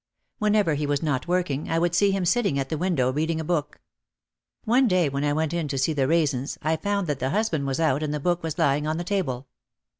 Whenever 0.39 0.73
he 0.73 0.87
was 0.87 1.03
not 1.03 1.27
working 1.27 1.69
I 1.69 1.77
would 1.77 1.93
see 1.93 2.09
him 2.09 2.25
sitting 2.25 2.57
at 2.57 2.69
the 2.69 2.77
window 2.79 3.13
read 3.13 3.29
ing 3.29 3.39
a 3.39 3.43
book. 3.43 3.79
One 4.65 4.87
day 4.87 5.07
when 5.09 5.23
I 5.23 5.31
went 5.31 5.53
in 5.53 5.67
to 5.67 5.77
see 5.77 5.93
the 5.93 6.07
Raisens 6.07 6.57
I 6.63 6.75
found 6.75 7.05
that 7.05 7.19
the 7.19 7.29
husband 7.29 7.67
was 7.67 7.79
out 7.79 8.01
and 8.01 8.11
the 8.11 8.19
book 8.19 8.41
was 8.41 8.57
lying 8.57 8.87
on 8.87 8.97
the 8.97 9.03
table. 9.03 9.45